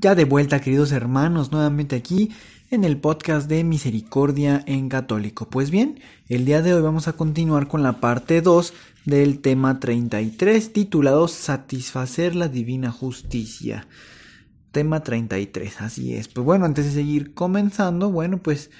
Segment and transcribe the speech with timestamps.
[0.00, 2.30] Ya de vuelta, queridos hermanos, nuevamente aquí
[2.70, 5.48] en el podcast de Misericordia en Católico.
[5.50, 5.98] Pues bien,
[6.28, 8.72] el día de hoy vamos a continuar con la parte 2
[9.06, 13.88] del tema 33 titulado Satisfacer la Divina Justicia.
[14.70, 16.28] Tema 33, así es.
[16.28, 18.70] Pues bueno, antes de seguir comenzando, bueno, pues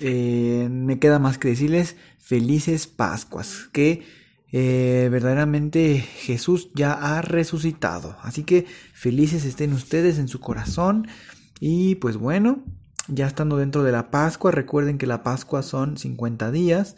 [0.00, 4.02] eh, me queda más que decirles felices Pascuas, que
[4.50, 8.16] eh, verdaderamente Jesús ya ha resucitado.
[8.22, 11.08] Así que felices estén ustedes en su corazón.
[11.60, 12.64] Y pues bueno,
[13.08, 16.96] ya estando dentro de la Pascua, recuerden que la Pascua son 50 días.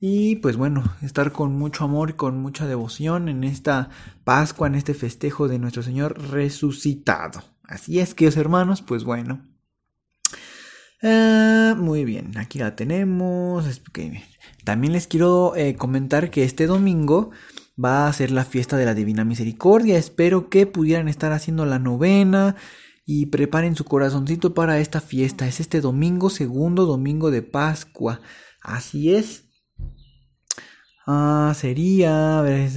[0.00, 3.88] Y pues bueno, estar con mucho amor y con mucha devoción en esta
[4.24, 7.42] Pascua, en este festejo de nuestro Señor resucitado.
[7.62, 9.53] Así es, queridos hermanos, pues bueno.
[11.02, 13.82] Ah, muy bien, aquí la tenemos.
[14.64, 17.30] También les quiero eh, comentar que este domingo
[17.82, 19.98] va a ser la fiesta de la Divina Misericordia.
[19.98, 22.56] Espero que pudieran estar haciendo la novena
[23.04, 25.46] y preparen su corazoncito para esta fiesta.
[25.46, 28.20] Es este domingo, segundo domingo de Pascua.
[28.62, 29.44] Así es.
[31.06, 32.38] Ah, sería.
[32.38, 32.70] A ver,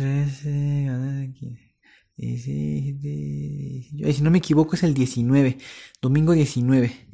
[4.14, 5.58] si no me equivoco, es el 19.
[6.02, 7.07] Domingo 19.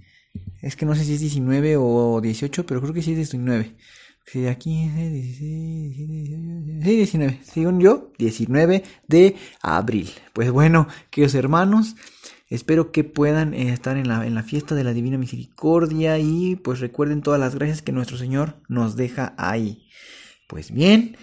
[0.63, 3.75] Es que no sé si es 19 o 18, pero creo que sí es 19.
[4.25, 7.39] Si aquí es 16, 19.
[7.43, 10.09] Según yo, 19 de abril.
[10.31, 11.97] Pues bueno, queridos hermanos,
[12.49, 16.55] espero que puedan eh, estar en la, en la fiesta de la Divina Misericordia y
[16.55, 19.85] pues recuerden todas las gracias que nuestro Señor nos deja ahí.
[20.47, 21.17] Pues bien,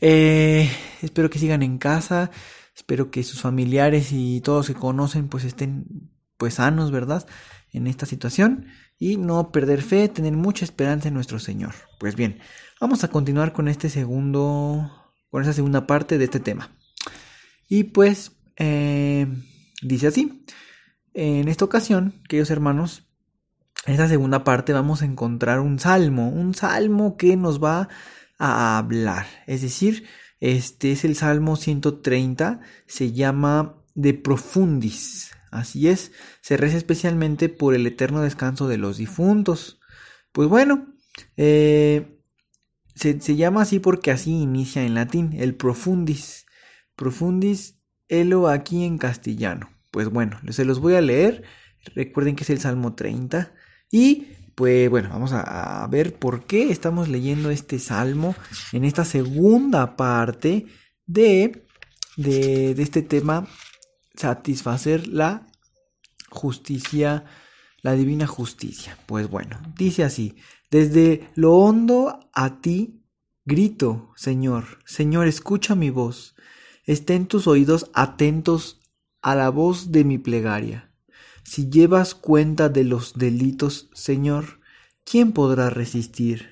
[0.00, 0.68] eh,
[1.00, 2.32] espero que sigan en casa.
[2.74, 5.84] Espero que sus familiares y todos que conocen pues estén
[6.40, 7.24] pues sanos, ¿verdad?
[7.72, 8.66] en esta situación
[8.98, 11.74] y no perder fe, tener mucha esperanza en nuestro Señor.
[11.98, 12.40] Pues bien,
[12.80, 14.90] vamos a continuar con este segundo,
[15.30, 16.76] con esa segunda parte de este tema.
[17.68, 19.26] Y pues eh,
[19.82, 20.44] dice así,
[21.14, 23.06] en esta ocasión, queridos hermanos,
[23.86, 27.88] en esta segunda parte vamos a encontrar un salmo, un salmo que nos va
[28.38, 30.06] a hablar, es decir,
[30.40, 35.32] este es el Salmo 130, se llama De Profundis.
[35.50, 36.12] Así es,
[36.42, 39.80] se reza especialmente por el eterno descanso de los difuntos.
[40.32, 40.94] Pues bueno,
[41.36, 42.20] eh,
[42.94, 46.46] se, llama así porque así inicia en latín, el profundis.
[46.94, 47.78] Profundis,
[48.08, 49.70] elo aquí en castellano.
[49.90, 51.42] Pues bueno, se los voy a leer.
[51.94, 53.52] Recuerden que es el Salmo 30.
[53.90, 58.34] Y pues bueno, vamos a, ver por qué estamos leyendo este salmo
[58.72, 60.66] en esta segunda parte
[61.06, 61.64] de,
[62.16, 63.48] de, de este tema
[64.20, 65.46] satisfacer la
[66.30, 67.24] justicia,
[67.82, 68.96] la divina justicia.
[69.06, 70.36] Pues bueno, dice así,
[70.70, 73.02] desde lo hondo a ti
[73.46, 76.34] grito, Señor, Señor, escucha mi voz,
[76.84, 78.80] estén tus oídos atentos
[79.22, 80.92] a la voz de mi plegaria.
[81.42, 84.60] Si llevas cuenta de los delitos, Señor,
[85.04, 86.50] ¿quién podrá resistir?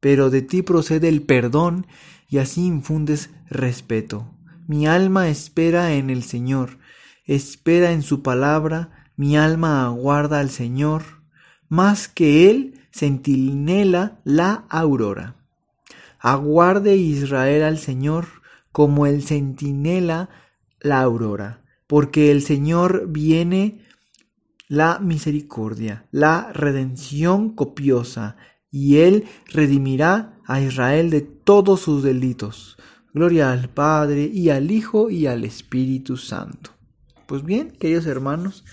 [0.00, 1.86] Pero de ti procede el perdón
[2.28, 4.34] y así infundes respeto.
[4.66, 6.78] Mi alma espera en el Señor,
[7.24, 11.02] espera en su palabra, mi alma aguarda al Señor,
[11.68, 15.36] más que él centinela la aurora.
[16.18, 18.26] Aguarde Israel al Señor
[18.72, 20.30] como el centinela
[20.80, 23.84] la aurora, porque el Señor viene
[24.68, 28.36] la misericordia, la redención copiosa,
[28.70, 32.76] y él redimirá a Israel de todos sus delitos.
[33.12, 36.73] Gloria al Padre y al Hijo y al Espíritu Santo.
[37.26, 38.64] Pues bien, queridos hermanos,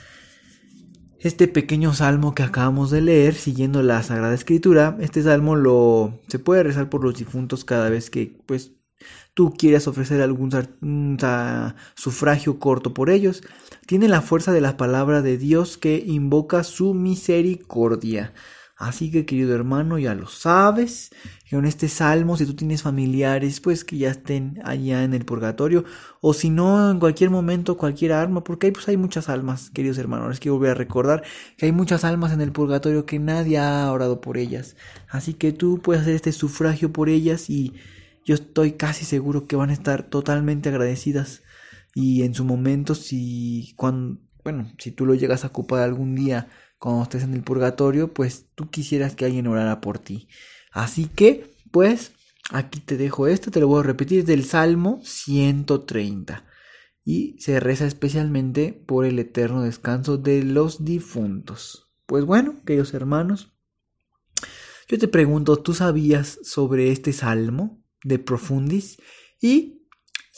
[1.19, 6.39] este pequeño salmo que acabamos de leer, siguiendo la Sagrada Escritura, este salmo lo se
[6.39, 8.73] puede rezar por los difuntos cada vez que pues
[9.33, 10.51] tú quieras ofrecer algún
[11.95, 13.41] sufragio corto por ellos.
[13.85, 18.33] Tiene la fuerza de la palabra de Dios que invoca su misericordia.
[18.81, 21.11] Así que querido hermano, ya lo sabes,
[21.47, 25.23] que con este salmo, si tú tienes familiares, pues que ya estén allá en el
[25.23, 25.85] purgatorio,
[26.19, 29.99] o si no, en cualquier momento, cualquier alma, porque hay, pues, hay muchas almas, queridos
[29.99, 31.21] hermanos, es que volver a recordar
[31.57, 34.75] que hay muchas almas en el purgatorio que nadie ha orado por ellas.
[35.07, 37.75] Así que tú puedes hacer este sufragio por ellas y
[38.25, 41.43] yo estoy casi seguro que van a estar totalmente agradecidas
[41.93, 46.47] y en su momento si cuando bueno, si tú lo llegas a ocupar algún día
[46.81, 50.27] cuando estés en el purgatorio, pues tú quisieras que alguien orara por ti.
[50.71, 52.13] Así que, pues,
[52.49, 56.43] aquí te dejo esto, te lo voy a repetir, es del Salmo 130.
[57.03, 61.93] Y se reza especialmente por el eterno descanso de los difuntos.
[62.07, 63.53] Pues bueno, queridos hermanos,
[64.87, 68.99] yo te pregunto, ¿tú sabías sobre este salmo de Profundis?
[69.39, 69.80] Y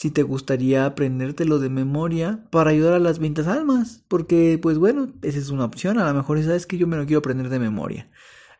[0.04, 4.04] si te gustaría aprendértelo de memoria para ayudar a las ventas almas.
[4.10, 5.98] Porque, pues bueno, esa es una opción.
[5.98, 8.12] A lo mejor sabes que yo me lo quiero aprender de memoria.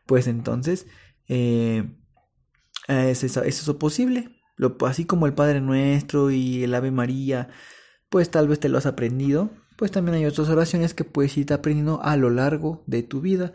[0.06, 0.88] Pues entonces,
[1.28, 1.84] eh,
[2.88, 4.30] ¿es, eso, posible?
[4.56, 7.50] Lo, así como el Padre Nuestro y el Ave María,
[8.08, 9.52] pues tal vez te lo has aprendido.
[9.76, 13.52] Pues también hay otras oraciones que puedes irte aprendiendo a lo largo de tu vida.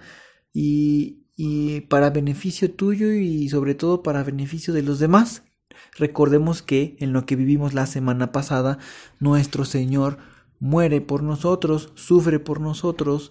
[0.53, 5.48] Y, y para beneficio tuyo y sobre todo para beneficio de los demás
[5.97, 8.79] Recordemos que en lo que vivimos la semana pasada,
[9.21, 10.19] nuestro Señor
[10.61, 13.31] muere por nosotros, sufre por nosotros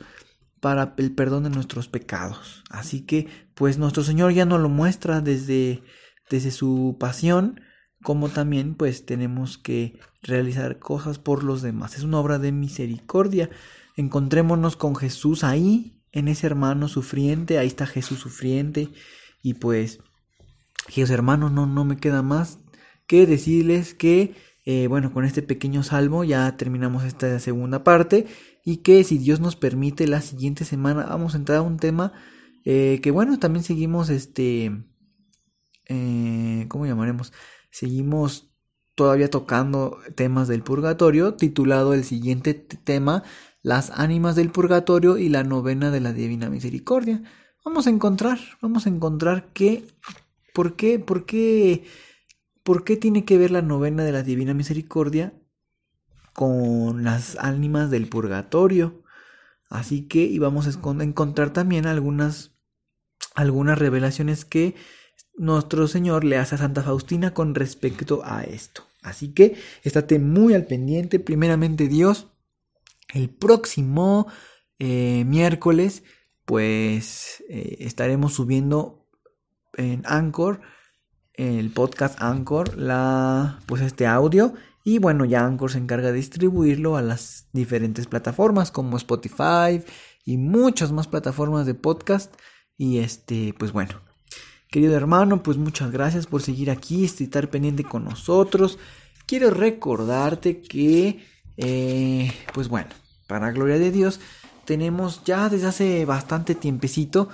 [0.60, 2.64] para el perdón de nuestros pecados.
[2.70, 5.84] Así que, pues nuestro Señor ya nos lo muestra desde,
[6.30, 7.62] desde su pasión,
[8.04, 11.96] como también pues tenemos que realizar cosas por los demás.
[11.96, 13.50] Es una obra de misericordia.
[13.96, 18.90] Encontrémonos con Jesús ahí, en ese hermano sufriente, ahí está Jesús sufriente
[19.44, 20.00] y pues
[20.86, 22.60] Queridos hermanos, no, no me queda más
[23.08, 24.36] que decirles que,
[24.66, 28.28] eh, bueno, con este pequeño salmo ya terminamos esta segunda parte
[28.64, 32.14] y que si Dios nos permite la siguiente semana vamos a entrar a un tema
[32.66, 34.84] eh, que, bueno, también seguimos, este,
[35.86, 37.32] eh, ¿cómo llamaremos?
[37.72, 38.54] Seguimos
[38.94, 43.24] todavía tocando temas del purgatorio, titulado el siguiente tema,
[43.62, 47.24] las ánimas del purgatorio y la novena de la Divina Misericordia.
[47.64, 49.86] Vamos a encontrar, vamos a encontrar que
[50.58, 50.98] ¿Por qué?
[50.98, 51.84] ¿Por qué?
[52.64, 55.40] ¿Por qué tiene que ver la novena de la Divina Misericordia
[56.34, 59.04] con las ánimas del purgatorio?
[59.70, 62.56] Así que íbamos a encontrar también algunas,
[63.36, 64.74] algunas revelaciones que
[65.36, 68.82] nuestro Señor le hace a Santa Faustina con respecto a esto.
[69.04, 71.20] Así que estate muy al pendiente.
[71.20, 72.30] Primeramente Dios,
[73.14, 74.26] el próximo
[74.80, 76.02] eh, miércoles,
[76.46, 79.07] pues eh, estaremos subiendo
[79.78, 80.60] en Anchor,
[81.34, 84.54] el podcast Anchor, la, pues este audio.
[84.84, 89.84] Y bueno, ya Anchor se encarga de distribuirlo a las diferentes plataformas como Spotify
[90.26, 92.34] y muchas más plataformas de podcast.
[92.78, 94.02] Y este, pues bueno,
[94.70, 98.80] querido hermano, pues muchas gracias por seguir aquí, estar pendiente con nosotros.
[99.26, 101.26] Quiero recordarte que,
[101.58, 102.90] eh, pues bueno,
[103.28, 104.20] para gloria de Dios,
[104.66, 107.30] tenemos ya desde hace bastante tiempecito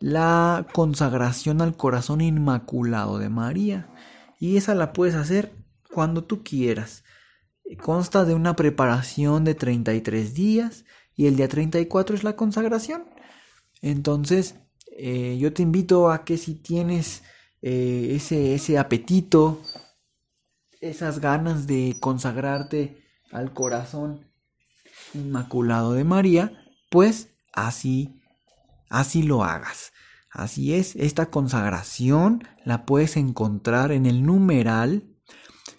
[0.00, 3.88] la consagración al corazón inmaculado de María.
[4.38, 5.52] Y esa la puedes hacer
[5.92, 7.04] cuando tú quieras.
[7.82, 13.04] Consta de una preparación de 33 días y el día 34 es la consagración.
[13.82, 14.56] Entonces,
[14.96, 17.22] eh, yo te invito a que si tienes
[17.62, 19.60] eh, ese, ese apetito,
[20.80, 24.26] esas ganas de consagrarte al corazón
[25.12, 28.19] inmaculado de María, pues así
[28.90, 29.92] así lo hagas.
[30.30, 35.04] Así es, esta consagración la puedes encontrar en el numeral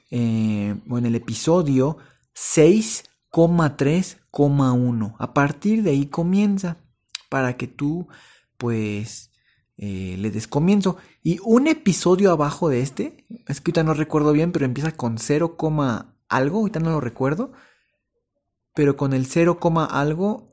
[0.10, 1.98] eh, o en el episodio
[2.36, 5.16] 6,3,1.
[5.20, 6.78] A partir de ahí comienza
[7.30, 8.10] para que tú
[8.58, 9.32] pues
[9.78, 10.98] eh, le des comienzo.
[11.24, 15.18] Y un episodio abajo de este, es que ahorita no recuerdo bien, pero empieza con
[15.18, 15.56] 0,
[16.28, 17.54] algo, ahorita no lo recuerdo.
[18.76, 20.51] Pero con el 0, algo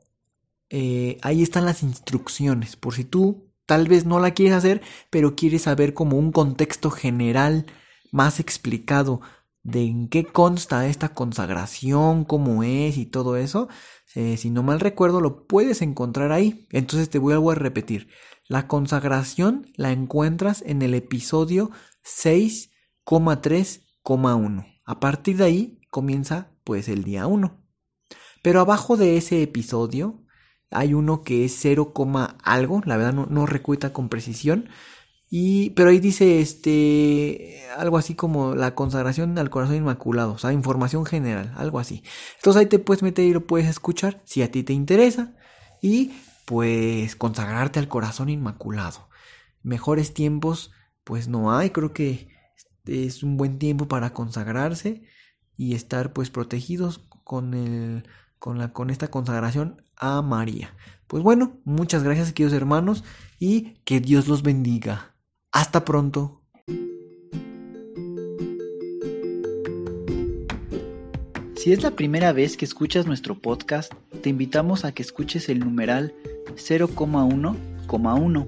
[0.69, 2.75] eh, ahí están las instrucciones.
[2.75, 6.91] Por si tú tal vez no la quieres hacer, pero quieres saber como un contexto
[6.91, 7.65] general
[8.11, 9.21] más explicado
[9.63, 13.69] de en qué consta esta consagración, cómo es y todo eso.
[14.15, 16.67] Eh, si no mal recuerdo, lo puedes encontrar ahí.
[16.71, 18.09] Entonces te voy a repetir.
[18.47, 21.71] La consagración la encuentras en el episodio
[22.03, 24.65] 6,3,1.
[24.85, 27.63] A partir de ahí comienza pues el día 1.
[28.41, 30.23] Pero abajo de ese episodio
[30.71, 31.93] hay uno que es 0,
[32.43, 33.47] algo, la verdad no, no
[33.93, 34.69] con precisión.
[35.31, 40.53] Y, pero ahí dice este algo así como la consagración al corazón inmaculado, o sea,
[40.53, 42.03] información general, algo así.
[42.37, 45.35] Entonces ahí te puedes meter y lo puedes escuchar si a ti te interesa
[45.81, 46.13] y
[46.45, 49.07] pues consagrarte al corazón inmaculado.
[49.61, 50.71] Mejores tiempos
[51.03, 52.29] pues no hay, creo que
[52.85, 55.03] es un buen tiempo para consagrarse
[55.57, 58.07] y estar pues protegidos con el
[58.39, 60.75] con la con esta consagración a María.
[61.07, 63.03] Pues bueno, muchas gracias queridos hermanos
[63.39, 65.15] y que Dios los bendiga.
[65.51, 66.39] Hasta pronto.
[71.55, 75.59] Si es la primera vez que escuchas nuestro podcast, te invitamos a que escuches el
[75.59, 76.13] numeral
[76.55, 78.47] 0,1,1,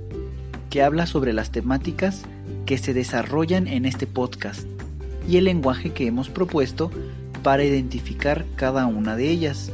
[0.69, 2.23] que habla sobre las temáticas
[2.65, 4.65] que se desarrollan en este podcast
[5.27, 6.89] y el lenguaje que hemos propuesto
[7.43, 9.73] para identificar cada una de ellas,